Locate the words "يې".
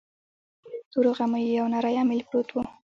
0.71-0.79